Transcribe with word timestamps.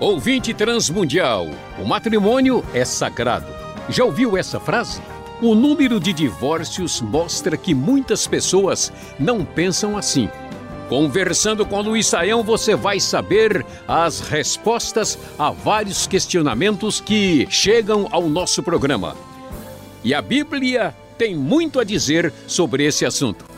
Ouvinte 0.00 0.54
transmundial, 0.54 1.48
o 1.78 1.84
matrimônio 1.84 2.64
é 2.72 2.82
sagrado. 2.82 3.44
Já 3.90 4.06
ouviu 4.06 4.38
essa 4.38 4.58
frase? 4.58 5.02
O 5.42 5.54
número 5.54 6.00
de 6.00 6.14
divórcios 6.14 7.02
mostra 7.02 7.58
que 7.58 7.74
muitas 7.74 8.26
pessoas 8.26 8.90
não 9.18 9.44
pensam 9.44 9.98
assim. 9.98 10.30
Conversando 10.88 11.66
com 11.66 11.82
Luiz 11.82 12.06
Saião, 12.06 12.42
você 12.42 12.74
vai 12.74 12.98
saber 12.98 13.66
as 13.86 14.20
respostas 14.20 15.18
a 15.38 15.50
vários 15.50 16.06
questionamentos 16.06 17.02
que 17.02 17.46
chegam 17.50 18.08
ao 18.10 18.30
nosso 18.30 18.62
programa. 18.62 19.14
E 20.02 20.14
a 20.14 20.22
Bíblia 20.22 20.96
tem 21.18 21.36
muito 21.36 21.78
a 21.78 21.84
dizer 21.84 22.32
sobre 22.46 22.86
esse 22.86 23.04
assunto. 23.04 23.49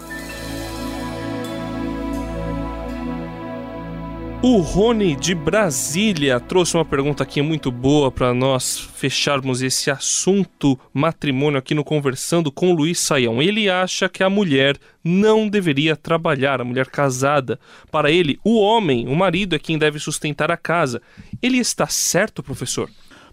O 4.45 4.59
Rony 4.59 5.15
de 5.15 5.37
Brasília 5.37 6.41
trouxe 6.41 6.77
uma 6.77 6.85
pergunta 6.85 7.23
aqui 7.23 7.41
muito 7.41 7.71
boa 7.71 8.11
para 8.11 8.35
nós 8.35 8.77
fecharmos 8.77 9.63
esse 9.63 9.89
assunto 9.89 10.77
matrimônio 10.93 11.61
aqui 11.61 11.77
no 11.77 11.85
Conversando 11.85 12.51
com 12.51 12.73
Luiz 12.73 12.99
Saião. 12.99 13.41
Ele 13.41 13.71
acha 13.71 14.09
que 14.09 14.21
a 14.21 14.29
mulher 14.29 14.77
não 15.05 15.49
deveria 15.49 15.95
trabalhar, 15.95 16.61
a 16.61 16.65
mulher 16.65 16.89
casada. 16.89 17.57
Para 17.89 18.11
ele, 18.11 18.37
o 18.43 18.59
homem, 18.59 19.07
o 19.07 19.15
marido, 19.15 19.55
é 19.55 19.61
quem 19.61 19.79
deve 19.79 20.01
sustentar 20.01 20.51
a 20.51 20.57
casa. 20.57 21.01
Ele 21.41 21.59
está 21.59 21.87
certo, 21.87 22.43
professor? 22.43 22.91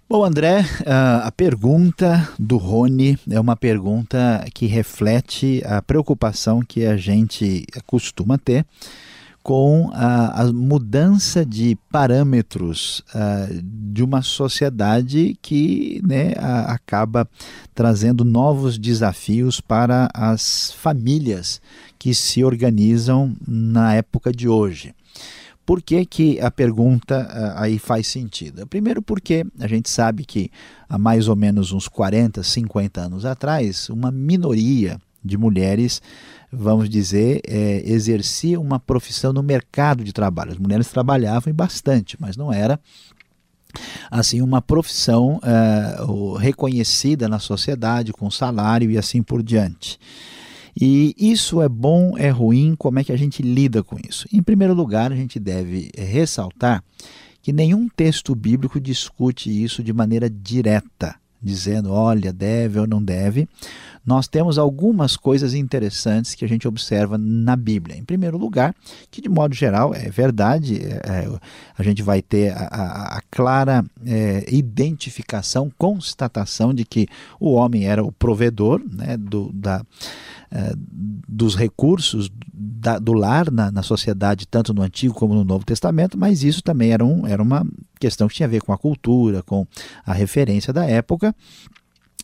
Bom, 0.07 0.23
André, 0.23 0.63
a 0.85 1.31
pergunta 1.31 2.29
do 2.37 2.57
Rony 2.57 3.17
é 3.31 3.39
uma 3.39 3.55
pergunta 3.55 4.45
que 4.53 4.67
reflete 4.67 5.63
a 5.65 5.81
preocupação 5.81 6.61
que 6.61 6.85
a 6.85 6.97
gente 6.97 7.65
costuma 7.87 8.37
ter 8.37 8.63
com 9.43 9.89
a, 9.93 10.41
a 10.41 10.53
mudança 10.53 11.45
de 11.45 11.77
parâmetros 11.91 13.03
uh, 13.15 13.61
de 13.63 14.03
uma 14.03 14.21
sociedade 14.21 15.37
que 15.41 16.01
né, 16.05 16.33
a, 16.37 16.73
acaba 16.73 17.27
trazendo 17.73 18.23
novos 18.25 18.77
desafios 18.77 19.61
para 19.61 20.09
as 20.13 20.71
famílias 20.73 21.61
que 21.97 22.13
se 22.13 22.43
organizam 22.43 23.35
na 23.47 23.95
época 23.95 24.31
de 24.31 24.47
hoje. 24.47 24.93
Por 25.65 25.81
que, 25.83 26.03
que 26.05 26.39
a 26.41 26.49
pergunta 26.49 27.27
uh, 27.29 27.61
aí 27.61 27.77
faz 27.77 28.07
sentido? 28.07 28.65
Primeiro, 28.65 29.01
porque 29.01 29.45
a 29.59 29.67
gente 29.67 29.89
sabe 29.89 30.25
que 30.25 30.49
há 30.87 30.97
mais 30.97 31.27
ou 31.27 31.35
menos 31.35 31.71
uns 31.71 31.87
40, 31.87 32.41
50 32.41 33.01
anos 33.01 33.25
atrás, 33.25 33.87
uma 33.89 34.11
minoria 34.11 34.99
de 35.23 35.37
mulheres 35.37 36.01
vamos 36.51 36.89
dizer, 36.89 37.41
é, 37.47 37.83
exercia 37.85 38.59
uma 38.59 38.79
profissão 38.79 39.31
no 39.31 39.43
mercado 39.43 40.03
de 40.03 40.11
trabalho. 40.11 40.51
As 40.51 40.57
mulheres 40.57 40.87
trabalhavam 40.87 41.53
bastante, 41.53 42.17
mas 42.19 42.35
não 42.35 42.51
era 42.51 42.79
assim 44.09 44.41
uma 44.41 44.61
profissão 44.61 45.39
é, 45.43 46.39
reconhecida 46.39 47.27
na 47.27 47.37
sociedade 47.37 48.11
com 48.11 48.31
salário 48.31 48.89
e 48.89 48.97
assim 48.97 49.21
por 49.21 49.43
diante. 49.43 49.99
E 50.79 51.13
isso 51.17 51.61
é 51.61 51.69
bom, 51.69 52.17
é 52.17 52.29
ruim, 52.29 52.75
como 52.77 52.99
é 52.99 53.03
que 53.03 53.11
a 53.11 53.17
gente 53.17 53.43
lida 53.43 53.83
com 53.83 53.97
isso? 54.07 54.27
Em 54.31 54.41
primeiro 54.41 54.73
lugar, 54.73 55.11
a 55.11 55.15
gente 55.15 55.39
deve 55.39 55.91
ressaltar 55.95 56.83
que 57.41 57.51
nenhum 57.51 57.87
texto 57.89 58.33
bíblico 58.33 58.79
discute 58.79 59.49
isso 59.49 59.83
de 59.83 59.91
maneira 59.91 60.29
direta, 60.29 61.15
dizendo, 61.41 61.91
olha, 61.91 62.31
deve 62.31 62.79
ou 62.79 62.87
não 62.87 63.03
deve 63.03 63.47
nós 64.09 64.27
temos 64.27 64.57
algumas 64.57 65.15
coisas 65.15 65.53
interessantes 65.53 66.33
que 66.33 66.43
a 66.43 66.47
gente 66.47 66.67
observa 66.67 67.15
na 67.15 67.55
Bíblia. 67.55 67.95
Em 67.95 68.03
primeiro 68.03 68.39
lugar, 68.39 68.73
que 69.11 69.21
de 69.21 69.29
modo 69.29 69.53
geral 69.53 69.93
é 69.93 70.09
verdade, 70.09 70.81
é, 70.83 71.27
é 71.27 71.39
a 71.77 71.83
gente 71.83 72.01
vai 72.01 72.19
ter 72.19 72.51
a, 72.51 72.63
a, 72.71 73.17
a 73.19 73.21
clara 73.29 73.85
é, 74.03 74.43
identificação, 74.51 75.71
constatação 75.77 76.73
de 76.73 76.85
que 76.85 77.07
o 77.39 77.53
homem 77.53 77.85
era 77.85 78.03
o 78.03 78.11
provedor 78.11 78.81
né, 78.91 79.15
do, 79.15 79.51
da, 79.53 79.85
é, 80.51 80.73
dos 80.75 81.55
recursos 81.55 82.31
da, 82.51 82.97
do 82.97 83.13
lar 83.13 83.51
na, 83.51 83.71
na, 83.71 83.83
sociedade, 83.83 84.47
tanto 84.47 84.73
no 84.73 84.81
Antigo 84.81 85.13
como 85.13 85.35
no 85.35 85.43
Novo 85.43 85.63
Testamento, 85.63 86.17
mas 86.17 86.43
isso 86.43 86.63
também 86.63 86.91
era, 86.91 87.05
um, 87.05 87.27
era 87.27 87.43
uma 87.43 87.63
questão 87.99 88.27
que 88.27 88.33
tinha 88.33 88.47
a 88.47 88.49
ver 88.49 88.63
com 88.63 88.73
a 88.73 88.77
cultura, 88.77 89.43
com 89.43 89.67
a 90.03 90.13
referência 90.13 90.73
da 90.73 90.83
época. 90.83 91.35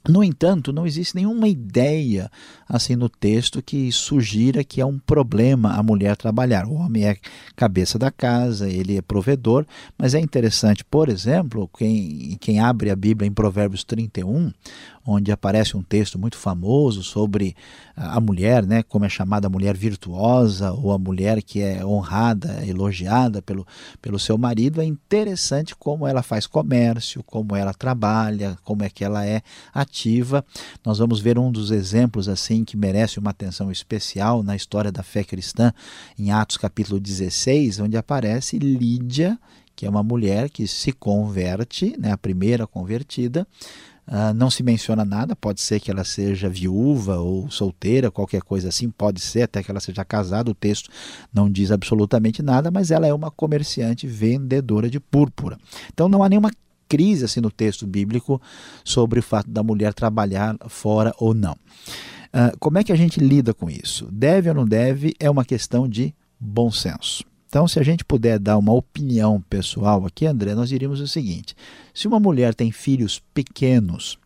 No 0.07 0.23
entanto, 0.23 0.71
não 0.71 0.85
existe 0.85 1.16
nenhuma 1.16 1.47
ideia 1.47 2.29
assim 2.69 2.95
no 2.95 3.09
texto 3.09 3.61
que 3.61 3.91
sugira 3.91 4.63
que 4.63 4.79
é 4.79 4.85
um 4.85 4.99
problema 4.99 5.73
a 5.73 5.81
mulher 5.81 6.16
trabalhar. 6.16 6.67
O 6.67 6.73
homem 6.75 7.05
é 7.05 7.17
cabeça 7.55 7.97
da 7.97 8.11
casa, 8.11 8.69
ele 8.69 8.97
é 8.97 9.01
provedor, 9.01 9.65
mas 9.97 10.13
é 10.13 10.19
interessante, 10.19 10.83
por 10.85 11.09
exemplo, 11.09 11.69
quem, 11.75 12.38
quem 12.39 12.59
abre 12.59 12.91
a 12.91 12.95
Bíblia 12.95 13.27
em 13.27 13.33
Provérbios 13.33 13.83
31, 13.83 14.51
onde 15.05 15.31
aparece 15.31 15.77
um 15.77 15.83
texto 15.83 16.17
muito 16.17 16.38
famoso 16.38 17.03
sobre 17.03 17.55
a 17.95 18.19
mulher, 18.19 18.66
né, 18.66 18.81
como 18.83 19.05
é 19.05 19.09
chamada 19.09 19.47
a 19.47 19.49
mulher 19.49 19.77
virtuosa 19.77 20.71
ou 20.71 20.91
a 20.91 20.97
mulher 20.97 21.41
que 21.43 21.61
é 21.61 21.85
honrada, 21.85 22.66
elogiada 22.66 23.41
pelo, 23.41 23.65
pelo 24.01 24.17
seu 24.17 24.38
marido, 24.38 24.81
é 24.81 24.85
interessante 24.85 25.75
como 25.75 26.07
ela 26.07 26.23
faz 26.23 26.47
comércio, 26.47 27.23
como 27.23 27.55
ela 27.55 27.73
trabalha, 27.73 28.57
como 28.63 28.83
é 28.83 28.89
que 28.89 29.03
ela 29.03 29.25
é 29.25 29.41
ativa. 29.73 30.44
Nós 30.83 30.97
vamos 30.97 31.19
ver 31.19 31.38
um 31.38 31.51
dos 31.51 31.71
exemplos 31.71 32.27
assim 32.27 32.65
que 32.65 32.75
merece 32.75 33.19
uma 33.19 33.29
atenção 33.29 33.71
especial 33.71 34.41
na 34.41 34.55
história 34.55 34.91
da 34.91 35.03
fé 35.03 35.23
cristã, 35.23 35.71
em 36.17 36.31
Atos 36.31 36.57
capítulo 36.57 36.99
16, 36.99 37.79
onde 37.79 37.95
aparece 37.95 38.57
Lídia, 38.57 39.38
que 39.75 39.85
é 39.85 39.89
uma 39.89 40.01
mulher 40.01 40.49
que 40.49 40.67
se 40.67 40.91
converte, 40.91 41.95
né, 41.99 42.11
a 42.11 42.17
primeira 42.17 42.65
convertida, 42.65 43.45
Uh, 44.07 44.33
não 44.35 44.51
se 44.51 44.61
menciona 44.61 45.03
nada, 45.03 45.35
pode 45.35 45.61
ser 45.61 45.79
que 45.79 45.89
ela 45.89 46.03
seja 46.03 46.47
viúva 46.47 47.17
ou 47.17 47.49
solteira, 47.49 48.11
qualquer 48.11 48.41
coisa 48.43 48.69
assim, 48.69 48.89
pode 48.89 49.19
ser 49.19 49.41
até 49.41 49.63
que 49.63 49.71
ela 49.71 49.79
seja 49.79 50.05
casada, 50.05 50.51
o 50.51 50.53
texto 50.53 50.91
não 51.33 51.49
diz 51.49 51.71
absolutamente 51.71 52.44
nada, 52.44 52.69
mas 52.69 52.91
ela 52.91 53.07
é 53.07 53.13
uma 53.13 53.31
comerciante 53.31 54.05
vendedora 54.05 54.89
de 54.89 54.99
púrpura. 54.99 55.57
Então 55.91 56.07
não 56.07 56.21
há 56.21 56.29
nenhuma 56.29 56.51
crise 56.88 57.25
assim 57.25 57.41
no 57.41 57.49
texto 57.49 57.88
bíblico 57.88 58.39
sobre 58.83 59.19
o 59.19 59.23
fato 59.23 59.49
da 59.49 59.63
mulher 59.63 59.94
trabalhar 59.94 60.55
fora 60.67 61.11
ou 61.17 61.33
não. 61.33 61.53
Uh, 61.53 62.55
como 62.59 62.77
é 62.77 62.83
que 62.83 62.91
a 62.91 62.95
gente 62.95 63.19
lida 63.19 63.53
com 63.53 63.69
isso? 63.69 64.07
Deve 64.11 64.49
ou 64.49 64.55
não 64.55 64.67
deve 64.67 65.15
é 65.19 65.29
uma 65.29 65.45
questão 65.45 65.88
de 65.88 66.13
bom 66.39 66.69
senso. 66.69 67.23
Então, 67.55 67.69
se 67.69 67.79
a 67.79 67.83
gente 67.83 68.03
puder 68.03 68.38
dar 68.38 68.57
uma 68.57 68.73
opinião 68.73 69.41
pessoal 69.49 70.05
aqui, 70.05 70.25
André, 70.25 70.53
nós 70.53 70.67
diríamos 70.67 70.99
o 70.99 71.07
seguinte: 71.07 71.55
se 71.93 72.05
uma 72.05 72.19
mulher 72.19 72.53
tem 72.53 72.69
filhos 72.69 73.21
pequenos, 73.33 74.19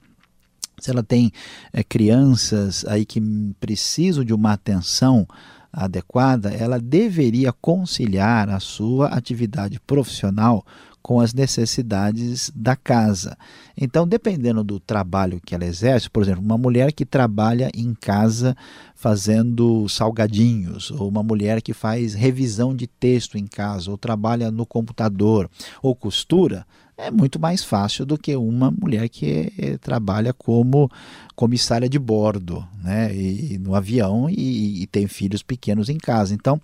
se 0.80 0.90
ela 0.90 1.04
tem 1.04 1.32
é, 1.72 1.84
crianças 1.84 2.84
aí 2.86 3.06
que 3.06 3.22
precisam 3.60 4.24
de 4.26 4.34
uma 4.34 4.54
atenção 4.54 5.28
adequada, 5.72 6.50
ela 6.50 6.80
deveria 6.80 7.54
conciliar 7.54 8.50
a 8.50 8.60
sua 8.60 9.10
atividade 9.10 9.80
profissional 9.82 10.66
com 11.02 11.20
as 11.20 11.34
necessidades 11.34 12.52
da 12.56 12.76
casa. 12.76 13.38
Então, 13.76 14.08
dependendo 14.08 14.64
do 14.64 14.80
trabalho 14.80 15.42
que 15.44 15.56
ela 15.56 15.66
exerce, 15.66 16.10
por 16.10 16.24
exemplo, 16.24 16.44
uma 16.44 16.58
mulher 16.58 16.92
que 16.92 17.06
trabalha 17.06 17.70
em 17.74 17.94
casa 17.94 18.56
fazendo 18.96 19.88
salgadinhos, 19.88 20.92
ou 20.92 21.08
uma 21.08 21.24
mulher 21.24 21.62
que 21.62 21.74
faz 21.74 22.14
revisão 22.14 22.76
de 22.76 22.86
texto 22.88 23.38
em 23.38 23.48
casa, 23.48 23.90
ou 23.90 23.98
trabalha 23.98 24.52
no 24.52 24.66
computador, 24.66 25.50
ou 25.82 25.96
costura, 25.96 26.66
é 27.00 27.10
muito 27.10 27.40
mais 27.40 27.64
fácil 27.64 28.06
do 28.06 28.18
que 28.18 28.36
uma 28.36 28.70
mulher 28.70 29.08
que 29.08 29.54
é, 29.58 29.78
trabalha 29.78 30.34
como 30.34 30.92
comissária 31.34 31.88
de 31.88 31.98
bordo, 31.98 32.68
né, 32.84 33.16
e, 33.16 33.58
no 33.58 33.74
avião 33.74 34.30
e, 34.30 34.84
e, 34.84 34.88
tem 34.88 35.08
filhos 35.08 35.42
pequenos 35.42 35.88
em 35.88 35.98
casa. 35.98 36.34
Então, 36.34 36.62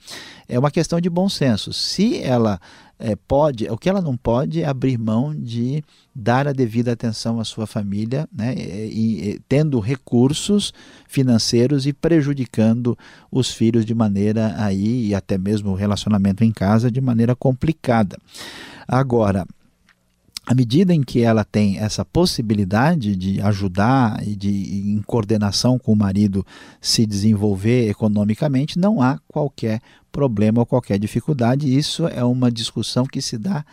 é 0.50 0.60
uma 0.60 0.70
questão 0.70 1.00
de 1.00 1.10
bom 1.10 1.30
senso. 1.30 1.72
Se 1.72 2.22
ela 2.22 2.60
é, 2.98 3.16
pode, 3.16 3.70
o 3.70 3.78
que 3.78 3.90
ela 3.90 4.02
não 4.02 4.16
pode 4.16 4.62
é 4.62 4.66
abrir 4.66 4.98
mão 4.98 5.36
de 5.36 5.84
dar 6.14 6.48
a 6.48 6.54
devida 6.54 6.94
atenção 6.94 7.40
à 7.40 7.44
sua 7.44 7.68
família, 7.68 8.28
né, 8.32 8.54
e, 8.56 9.32
e 9.32 9.40
tendo 9.50 9.80
recursos 9.80 10.74
financeiros 11.08 11.86
e 11.86 11.94
prejudicando 11.94 12.98
os 13.32 13.52
filhos 13.52 13.86
de 13.86 13.94
maneira 13.94 14.56
aí 14.58 15.08
e 15.08 15.16
até 15.16 15.38
mesmo 15.38 15.72
o 15.72 15.76
relacionamento 15.76 16.44
em 16.44 16.52
casa 16.52 16.90
de 16.90 17.02
maneira 17.02 17.36
complicada. 17.36 18.18
Agora, 18.88 19.46
à 20.46 20.54
medida 20.54 20.94
em 20.94 21.02
que 21.02 21.22
ela 21.22 21.44
tem 21.44 21.80
essa 21.80 22.06
possibilidade 22.06 23.16
de 23.16 23.42
ajudar 23.42 24.26
e 24.26 24.36
de 24.36 24.92
em 24.92 25.02
coordenação 25.02 25.80
com 25.80 25.92
o 25.92 25.96
marido 25.96 26.46
se 26.80 27.06
desenvolver 27.06 27.90
economicamente, 27.90 28.78
não 28.78 29.02
há 29.02 29.20
qualquer 29.28 29.82
problema 30.12 30.60
ou 30.60 30.66
qualquer 30.66 31.00
dificuldade. 31.00 31.76
Isso 31.76 32.08
é 32.08 32.24
uma 32.24 32.52
discussão 32.52 33.06
que 33.06 33.22
se 33.22 33.38
dá 33.38 33.66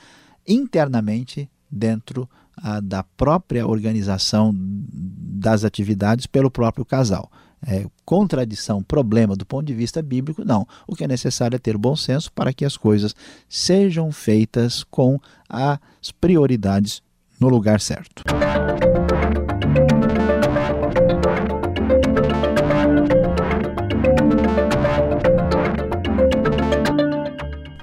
internamente 0.49 1.49
dentro 1.71 2.29
ah, 2.57 2.81
da 2.81 3.03
própria 3.03 3.67
organização 3.67 4.53
das 4.55 5.65
atividades 5.65 6.27
pelo 6.27 6.51
próprio 6.51 6.85
casal. 6.85 7.31
É, 7.67 7.87
contradição, 8.05 8.83
problema 8.83 9.37
do 9.37 9.47
ponto 9.47 9.67
de 9.67 9.75
vista 9.75 10.03
bíblico, 10.03 10.45
não. 10.45 10.67
O 10.87 10.97
que 10.97 11.05
é 11.05 11.09
necessário 11.09 11.57
é 11.57 11.59
ter 11.59 11.77
bom 11.77 11.95
senso 11.95 12.33
para 12.33 12.53
que 12.53 12.65
as 12.65 12.77
coisas 12.77 13.15
sejam 13.49 14.11
feitas 14.11 14.85
com 14.85 15.19
as 15.49 15.79
prioridades 16.21 17.03
no 17.39 17.49
lugar 17.49 17.81
certo. 17.81 18.25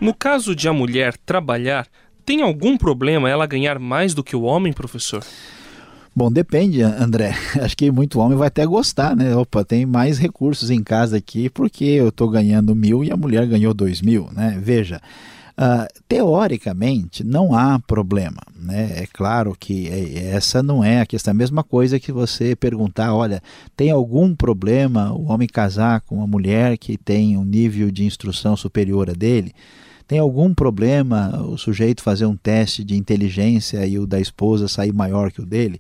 No 0.01 0.13
caso 0.13 0.55
de 0.55 0.67
a 0.67 0.73
mulher 0.73 1.17
trabalhar, 1.17 1.87
tem 2.25 2.41
algum 2.41 2.77
problema 2.77 3.29
ela 3.29 3.45
ganhar 3.45 3.77
mais 3.77 4.13
do 4.13 4.23
que 4.23 4.35
o 4.35 4.43
homem, 4.43 4.71
professor? 4.71 5.23
Bom, 6.19 6.29
depende, 6.29 6.81
André. 6.81 7.33
Acho 7.63 7.77
que 7.77 7.89
muito 7.89 8.19
homem 8.19 8.37
vai 8.37 8.49
até 8.49 8.65
gostar, 8.65 9.15
né? 9.15 9.33
Opa, 9.37 9.63
tem 9.63 9.85
mais 9.85 10.17
recursos 10.17 10.69
em 10.69 10.83
casa 10.83 11.15
aqui 11.15 11.49
porque 11.49 11.85
eu 11.85 12.09
estou 12.09 12.29
ganhando 12.29 12.75
mil 12.75 13.05
e 13.05 13.09
a 13.09 13.15
mulher 13.15 13.47
ganhou 13.47 13.73
dois 13.73 14.01
mil, 14.01 14.27
né? 14.33 14.59
Veja, 14.61 14.99
uh, 15.57 15.87
teoricamente 16.09 17.23
não 17.23 17.55
há 17.55 17.79
problema, 17.79 18.41
né? 18.53 18.95
É 18.97 19.07
claro 19.07 19.55
que 19.57 19.87
é, 19.87 20.35
essa 20.35 20.61
não 20.61 20.83
é 20.83 20.99
a 20.99 21.05
questão. 21.05 21.31
A 21.31 21.33
mesma 21.33 21.63
coisa 21.63 21.97
que 22.01 22.11
você 22.11 22.53
perguntar, 22.53 23.15
olha, 23.15 23.41
tem 23.77 23.89
algum 23.89 24.35
problema 24.35 25.13
o 25.13 25.31
homem 25.31 25.47
casar 25.47 26.01
com 26.01 26.15
uma 26.15 26.27
mulher 26.27 26.77
que 26.77 26.97
tem 26.97 27.37
um 27.37 27.45
nível 27.45 27.89
de 27.89 28.03
instrução 28.03 28.57
superior 28.57 29.09
a 29.09 29.13
dele? 29.13 29.53
Tem 30.09 30.17
algum 30.17 30.55
problema 30.55 31.39
o 31.43 31.55
sujeito 31.55 32.01
fazer 32.01 32.25
um 32.25 32.35
teste 32.35 32.83
de 32.83 32.95
inteligência 32.95 33.85
e 33.85 33.99
o 33.99 34.07
da 34.07 34.19
esposa 34.19 34.67
sair 34.67 34.91
maior 34.91 35.31
que 35.31 35.39
o 35.39 35.45
dele? 35.45 35.79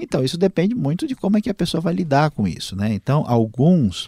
Então, 0.00 0.24
isso 0.24 0.38
depende 0.38 0.74
muito 0.74 1.06
de 1.06 1.14
como 1.14 1.36
é 1.36 1.42
que 1.42 1.50
a 1.50 1.54
pessoa 1.54 1.78
vai 1.78 1.92
lidar 1.92 2.30
com 2.30 2.48
isso. 2.48 2.74
Né? 2.74 2.94
Então, 2.94 3.22
alguns 3.28 4.06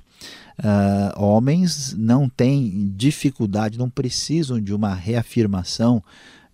uh, 0.59 1.23
homens 1.23 1.95
não 1.99 2.31
têm 2.31 2.91
dificuldade, 2.97 3.77
não 3.77 3.91
precisam 3.91 4.59
de 4.59 4.73
uma 4.73 4.95
reafirmação 4.95 6.03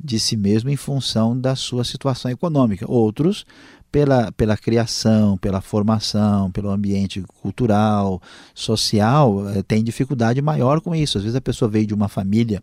de 0.03 0.19
si 0.19 0.37
mesmo 0.37 0.69
em 0.69 0.77
função 0.77 1.39
da 1.39 1.55
sua 1.55 1.85
situação 1.85 2.29
econômica. 2.33 2.85
Outros 2.91 3.47
pela, 3.95 4.33
pela 4.33 4.57
criação, 4.57 5.39
pela 5.39 5.61
formação, 5.61 6.51
pelo 6.51 6.69
ambiente 6.69 7.23
cultural, 7.41 8.21
social, 8.53 9.49
eh, 9.51 9.63
tem 9.63 9.85
dificuldade 9.85 10.43
maior 10.43 10.81
com 10.81 10.97
isso. 10.97 11.17
Às 11.17 11.23
vezes 11.23 11.37
a 11.37 11.41
pessoa 11.41 11.71
veio 11.71 11.87
de 11.87 11.95
uma 11.95 12.09
família 12.09 12.61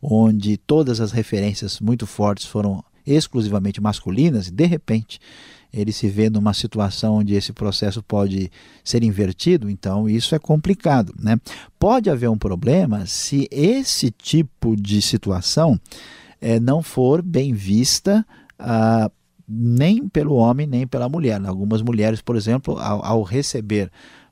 onde 0.00 0.56
todas 0.56 0.98
as 0.98 1.12
referências 1.12 1.80
muito 1.80 2.06
fortes 2.06 2.46
foram 2.46 2.82
exclusivamente 3.06 3.78
masculinas 3.78 4.48
e 4.48 4.50
de 4.50 4.64
repente 4.64 5.20
ele 5.70 5.92
se 5.92 6.08
vê 6.08 6.30
numa 6.30 6.54
situação 6.54 7.16
onde 7.16 7.34
esse 7.34 7.52
processo 7.52 8.02
pode 8.02 8.50
ser 8.82 9.04
invertido, 9.04 9.68
então 9.68 10.08
isso 10.08 10.34
é 10.34 10.38
complicado. 10.38 11.14
Né? 11.20 11.38
Pode 11.78 12.08
haver 12.08 12.30
um 12.30 12.38
problema 12.38 13.04
se 13.04 13.46
esse 13.50 14.10
tipo 14.10 14.74
de 14.74 15.02
situação 15.02 15.78
é, 16.40 16.58
não 16.58 16.82
for 16.82 17.20
bem 17.20 17.52
vista 17.52 18.24
ah, 18.58 19.10
nem 19.50 20.08
pelo 20.08 20.34
homem 20.34 20.66
nem 20.66 20.86
pela 20.86 21.08
mulher. 21.08 21.44
Algumas 21.44 21.82
mulheres, 21.82 22.20
por 22.20 22.36
exemplo, 22.36 22.78
ao, 22.78 23.04
ao 23.04 23.22
receber 23.22 23.90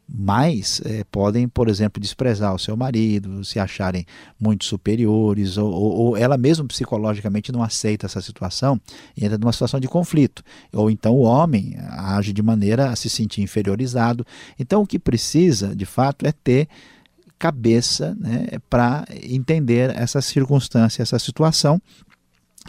mais 0.09 0.81
é, 0.87 1.05
podem, 1.05 1.47
por 1.47 1.69
exemplo, 1.69 2.01
desprezar 2.01 2.55
o 2.55 2.59
seu 2.59 2.75
marido, 2.75 3.45
se 3.45 3.59
acharem 3.59 4.07
muito 4.41 4.65
superiores, 4.65 5.59
ou, 5.59 5.71
ou, 5.71 5.93
ou, 5.93 6.17
ela 6.17 6.39
mesmo 6.39 6.67
psicologicamente 6.67 7.53
não 7.53 7.63
aceita 7.63 8.07
essa 8.07 8.23
situação 8.23 8.81
e 9.15 9.27
entra 9.27 9.37
numa 9.37 9.53
situação 9.53 9.79
de 9.79 9.87
conflito. 9.87 10.43
Ou 10.73 10.91
então 10.91 11.15
o 11.15 11.23
homem 11.23 11.77
age 11.91 12.33
de 12.33 12.43
maneira 12.43 12.89
a 12.89 12.97
se 12.97 13.11
sentir 13.11 13.43
inferiorizado. 13.43 14.27
Então 14.59 14.81
o 14.81 14.87
que 14.87 14.99
precisa, 14.99 15.77
de 15.77 15.85
fato, 15.85 16.25
é 16.25 16.33
ter 16.33 16.69
cabeça 17.39 18.17
né, 18.19 18.47
para 18.69 19.05
entender 19.23 19.95
essa 19.95 20.21
circunstância, 20.21 21.03
essa 21.03 21.19
situação 21.19 21.81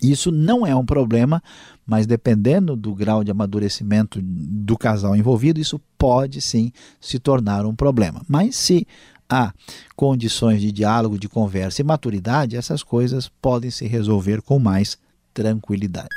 isso 0.02 0.32
não 0.32 0.66
é 0.66 0.76
um 0.76 0.86
problema, 0.86 1.42
mas 1.86 2.06
dependendo 2.06 2.76
do 2.76 2.94
grau 2.94 3.24
de 3.24 3.32
amadurecimento 3.32 4.20
do 4.22 4.78
casal 4.78 5.16
envolvido, 5.16 5.60
isso 5.60 5.80
pode 5.98 6.42
sim 6.42 6.72
se 7.00 7.20
tornar 7.20 7.66
um 7.66 7.76
problema. 7.76 8.22
Mas 8.28 8.56
se 8.56 8.88
há 9.30 9.54
condições 9.96 10.62
de 10.62 10.72
diálogo, 10.72 11.20
de 11.20 11.30
conversa 11.30 11.82
e 11.82 11.86
maturidade, 11.86 12.56
essas 12.56 12.82
coisas 12.82 13.30
podem 13.42 13.70
se 13.70 13.88
resolver 13.88 14.42
com 14.42 14.58
mais 14.58 14.98
tranquilidade. 15.34 16.10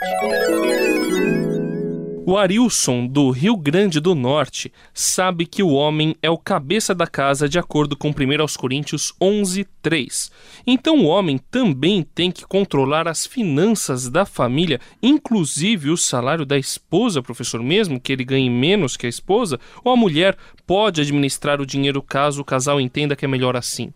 O 2.24 2.36
Arilson, 2.36 3.08
do 3.08 3.30
Rio 3.30 3.56
Grande 3.56 3.98
do 3.98 4.14
Norte, 4.14 4.72
sabe 4.94 5.44
que 5.44 5.60
o 5.60 5.70
homem 5.70 6.14
é 6.22 6.30
o 6.30 6.38
cabeça 6.38 6.94
da 6.94 7.04
casa 7.04 7.48
de 7.48 7.58
acordo 7.58 7.96
com 7.96 8.10
1 8.10 8.12
Coríntios 8.56 9.12
11, 9.20 9.66
3. 9.82 10.30
Então 10.64 11.00
o 11.00 11.06
homem 11.06 11.36
também 11.50 12.04
tem 12.14 12.30
que 12.30 12.46
controlar 12.46 13.08
as 13.08 13.26
finanças 13.26 14.08
da 14.08 14.24
família, 14.24 14.80
inclusive 15.02 15.90
o 15.90 15.96
salário 15.96 16.46
da 16.46 16.56
esposa, 16.56 17.20
professor, 17.20 17.60
mesmo 17.60 18.00
que 18.00 18.12
ele 18.12 18.24
ganhe 18.24 18.48
menos 18.48 18.96
que 18.96 19.06
a 19.06 19.10
esposa, 19.10 19.58
ou 19.82 19.92
a 19.92 19.96
mulher 19.96 20.36
pode 20.64 21.00
administrar 21.00 21.60
o 21.60 21.66
dinheiro 21.66 22.00
caso 22.00 22.40
o 22.40 22.44
casal 22.44 22.80
entenda 22.80 23.16
que 23.16 23.24
é 23.24 23.28
melhor 23.28 23.56
assim? 23.56 23.92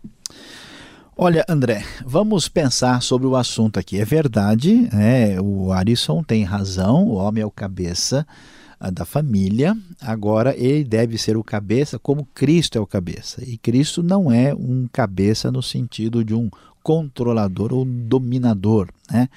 Olha, 1.19 1.43
André, 1.49 1.83
vamos 2.05 2.47
pensar 2.47 3.01
sobre 3.01 3.25
o 3.25 3.35
assunto 3.35 3.79
aqui. 3.79 3.99
É 3.99 4.05
verdade, 4.05 4.87
é, 4.93 5.41
o 5.41 5.71
Arisson 5.73 6.21
tem 6.21 6.43
razão, 6.43 7.07
o 7.07 7.15
homem 7.15 7.41
é 7.41 7.45
o 7.45 7.49
cabeça 7.49 8.25
ah, 8.79 8.91
da 8.91 9.03
família, 9.03 9.75
agora 9.99 10.55
ele 10.55 10.83
deve 10.83 11.17
ser 11.17 11.35
o 11.35 11.43
cabeça 11.43 11.97
como 11.97 12.23
Cristo 12.35 12.77
é 12.77 12.81
o 12.81 12.85
cabeça. 12.85 13.43
E 13.43 13.57
Cristo 13.57 14.03
não 14.03 14.31
é 14.31 14.53
um 14.53 14.87
cabeça 14.93 15.51
no 15.51 15.63
sentido 15.63 16.23
de 16.23 16.35
um 16.35 16.51
controlador 16.83 17.73
ou 17.73 17.83
dominador, 17.83 18.87
né? 19.09 19.27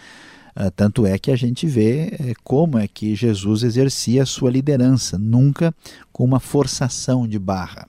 Ah, 0.54 0.70
tanto 0.70 1.06
é 1.06 1.18
que 1.18 1.30
a 1.30 1.36
gente 1.36 1.66
vê 1.66 2.08
é, 2.12 2.34
como 2.44 2.78
é 2.78 2.86
que 2.86 3.14
Jesus 3.14 3.62
exercia 3.62 4.24
a 4.24 4.26
sua 4.26 4.50
liderança, 4.50 5.16
nunca 5.16 5.74
com 6.12 6.24
uma 6.24 6.40
forçação 6.40 7.26
de 7.26 7.38
barra. 7.38 7.88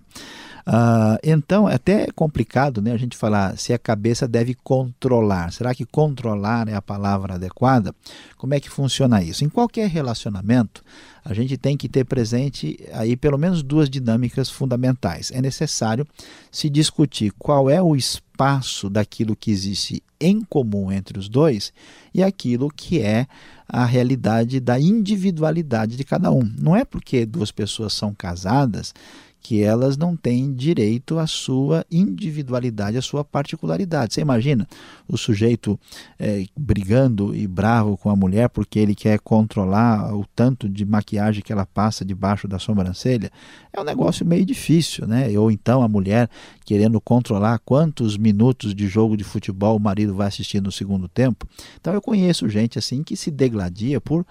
Uh, 0.67 1.17
então, 1.23 1.67
é 1.67 1.75
até 1.75 2.07
complicado 2.13 2.81
né, 2.81 2.91
a 2.91 2.97
gente 2.97 3.17
falar 3.17 3.57
se 3.57 3.73
a 3.73 3.79
cabeça 3.79 4.27
deve 4.27 4.53
controlar. 4.53 5.51
Será 5.51 5.73
que 5.73 5.85
controlar 5.85 6.67
é 6.67 6.75
a 6.75 6.81
palavra 6.81 7.35
adequada? 7.35 7.93
Como 8.37 8.53
é 8.53 8.59
que 8.59 8.69
funciona 8.69 9.23
isso? 9.23 9.43
Em 9.43 9.49
qualquer 9.49 9.89
relacionamento, 9.89 10.83
a 11.23 11.33
gente 11.33 11.57
tem 11.57 11.77
que 11.77 11.89
ter 11.89 12.05
presente 12.05 12.79
aí 12.93 13.15
pelo 13.15 13.37
menos 13.37 13.63
duas 13.63 13.89
dinâmicas 13.89 14.49
fundamentais. 14.49 15.31
É 15.31 15.41
necessário 15.41 16.07
se 16.51 16.69
discutir 16.69 17.31
qual 17.37 17.69
é 17.69 17.81
o 17.81 17.95
espaço 17.95 18.89
daquilo 18.89 19.35
que 19.35 19.51
existe 19.51 20.03
em 20.19 20.41
comum 20.41 20.91
entre 20.91 21.17
os 21.17 21.27
dois 21.27 21.73
e 22.13 22.23
aquilo 22.23 22.69
que 22.69 23.01
é 23.01 23.27
a 23.67 23.85
realidade 23.85 24.59
da 24.59 24.79
individualidade 24.79 25.95
de 25.95 26.03
cada 26.03 26.31
um. 26.31 26.43
Não 26.57 26.75
é 26.75 26.83
porque 26.83 27.25
duas 27.25 27.51
pessoas 27.51 27.93
são 27.93 28.13
casadas 28.13 28.93
que 29.41 29.63
elas 29.63 29.97
não 29.97 30.15
têm 30.15 30.53
direito 30.53 31.17
à 31.17 31.25
sua 31.25 31.83
individualidade, 31.91 32.97
à 32.97 33.01
sua 33.01 33.23
particularidade. 33.23 34.13
Você 34.13 34.21
imagina 34.21 34.67
o 35.07 35.17
sujeito 35.17 35.79
é, 36.19 36.45
brigando 36.55 37.35
e 37.35 37.47
bravo 37.47 37.97
com 37.97 38.09
a 38.09 38.15
mulher 38.15 38.49
porque 38.49 38.77
ele 38.77 38.93
quer 38.93 39.19
controlar 39.19 40.15
o 40.15 40.25
tanto 40.35 40.69
de 40.69 40.85
maquiagem 40.85 41.41
que 41.41 41.51
ela 41.51 41.65
passa 41.65 42.05
debaixo 42.05 42.47
da 42.47 42.59
sobrancelha? 42.59 43.31
É 43.73 43.81
um 43.81 43.83
negócio 43.83 44.25
meio 44.25 44.45
difícil, 44.45 45.07
né? 45.07 45.27
Ou 45.37 45.49
então 45.49 45.81
a 45.81 45.87
mulher 45.87 46.29
querendo 46.63 47.01
controlar 47.01 47.59
quantos 47.59 48.17
minutos 48.17 48.75
de 48.75 48.87
jogo 48.87 49.17
de 49.17 49.23
futebol 49.23 49.75
o 49.75 49.79
marido 49.79 50.13
vai 50.13 50.27
assistir 50.27 50.61
no 50.61 50.71
segundo 50.71 51.07
tempo. 51.07 51.47
Então 51.79 51.93
eu 51.93 52.01
conheço 52.01 52.47
gente 52.47 52.77
assim 52.77 53.03
que 53.03 53.15
se 53.15 53.31
degladia 53.31 53.99
por, 53.99 54.25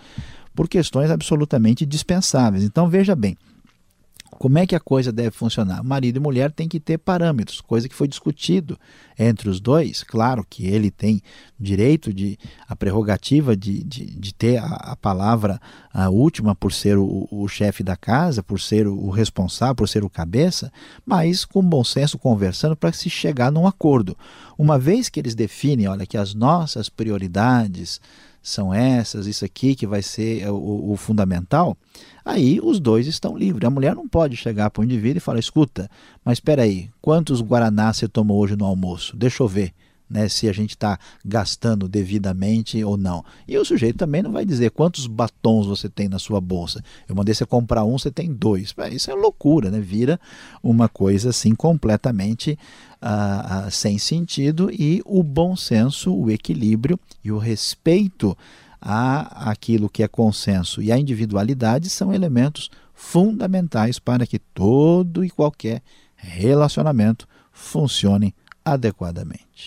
por 0.55 0.69
questões 0.69 1.11
absolutamente 1.11 1.85
dispensáveis. 1.85 2.63
Então 2.63 2.89
veja 2.89 3.17
bem. 3.17 3.37
Como 4.41 4.59
é 4.59 4.67
que 4.67 4.75
a 4.75 4.81
coisa 4.81 5.13
deve 5.13 5.33
funcionar? 5.33 5.85
Marido 5.85 6.17
e 6.17 6.19
mulher 6.19 6.51
têm 6.51 6.67
que 6.67 6.81
ter 6.81 6.97
parâmetros, 6.97 7.61
coisa 7.61 7.87
que 7.87 7.95
foi 7.95 8.09
discutido 8.09 8.81
entre 9.19 9.51
os 9.51 9.61
dois. 9.61 10.03
Claro 10.03 10.47
que 10.49 10.67
ele 10.67 10.91
tem 10.91 11.21
direito 11.59 12.11
de 12.11 12.39
a 12.67 12.75
prerrogativa 12.75 13.55
de, 13.55 13.85
de, 13.85 14.07
de 14.07 14.33
ter 14.33 14.57
a, 14.57 14.65
a, 14.65 14.97
palavra 14.97 15.61
a 15.93 16.09
última 16.09 16.55
por 16.55 16.73
ser 16.73 16.97
o, 16.97 17.29
o 17.31 17.47
chefe 17.49 17.83
da 17.83 17.99
casa, 17.99 18.43
por 18.43 18.59
ser 18.59 18.87
o, 18.87 18.95
o 18.95 19.11
responsável, 19.11 19.75
por 19.75 19.87
ser 19.91 20.05
o 20.05 20.09
cabeça, 20.09 20.73
mas 21.05 21.45
com 21.45 21.63
bom 21.63 21.85
senso 21.85 22.17
conversando 22.17 22.75
para 22.75 22.95
se 22.95 23.11
chegar 23.11 23.53
num 23.53 23.67
acordo. 23.67 24.17
Uma 24.57 24.79
vez 24.79 25.11
que 25.11 25.21
eles 25.21 25.35
definem, 25.35 25.87
olha, 25.87 26.07
que 26.07 26.17
as 26.17 26.33
nossas 26.33 26.89
prioridades 26.89 28.01
são 28.43 28.73
essas, 28.73 29.27
isso 29.27 29.45
aqui 29.45 29.75
que 29.75 29.87
vai 29.87 30.03
ser 30.03 30.49
o, 30.51 30.93
o 30.93 30.97
fundamental, 30.97 31.77
aí 32.25 32.61
os 32.63 32.81
dois 32.81 33.07
estão 33.07 33.37
livres. 33.37 33.67
A 33.67 33.71
mulher 33.71 33.95
não 33.95 34.09
pode 34.09 34.37
chegar 34.37 34.71
para 34.71 34.81
o 34.81 34.85
indivíduo 34.85 35.19
e 35.19 35.21
falar: 35.21 35.39
escuta, 35.39 35.91
mas 36.25 36.39
espera 36.39 36.63
aí, 36.63 36.89
quantos 37.01 37.43
guaranás 37.43 37.99
você 37.99 38.09
tomou 38.09 38.39
hoje 38.39 38.57
no 38.57 38.65
almoço? 38.65 39.17
Deixa 39.17 39.43
eu 39.43 39.49
ver. 39.49 39.73
Né, 40.11 40.29
se 40.29 40.49
a 40.49 40.53
gente 40.53 40.71
está 40.71 40.99
gastando 41.25 41.89
devidamente 41.89 42.83
ou 42.83 42.97
não. 42.97 43.25
E 43.47 43.57
o 43.57 43.65
sujeito 43.65 43.97
também 43.97 44.23
não 44.23 44.33
vai 44.33 44.45
dizer 44.45 44.71
quantos 44.73 45.07
batons 45.07 45.67
você 45.67 45.89
tem 45.89 46.09
na 46.09 46.19
sua 46.19 46.41
bolsa. 46.41 46.83
Eu 47.09 47.15
mandei 47.15 47.33
você 47.35 47.47
comprar 47.47 47.85
um, 47.85 47.97
você 47.97 48.11
tem 48.11 48.33
dois. 48.33 48.75
Isso 48.91 49.11
é 49.11 49.15
loucura, 49.15 49.71
né? 49.71 49.79
Vira 49.79 50.19
uma 50.63 50.89
coisa 50.89 51.31
assim 51.31 51.55
completamente 51.55 52.59
uh, 53.01 53.69
uh, 53.69 53.71
sem 53.71 53.99
sentido 53.99 54.71
e 54.71 55.01
o 55.05 55.23
bom 55.23 55.55
senso, 55.55 56.13
o 56.15 56.31
equilíbrio 56.31 56.99
e 57.23 57.31
o 57.31 57.39
respeito 57.39 58.37
a 58.81 59.51
aquilo 59.51 59.91
que 59.91 60.03
é 60.03 60.09
consenso 60.09 60.81
e 60.81 60.91
a 60.91 60.99
individualidade 60.99 61.91
são 61.91 62.15
elementos 62.15 62.71
fundamentais 62.95 63.99
para 63.99 64.27
que 64.27 64.39
todo 64.39 65.25
e 65.25 65.31
qualquer 65.31 65.83
relacionamento 66.17 67.29
funcione 67.53 68.35
adequadamente. 68.65 69.67